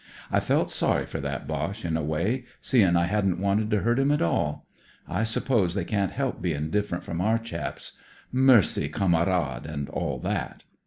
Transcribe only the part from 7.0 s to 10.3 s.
from our chaps, * Mercy, Kamerad!' an' aU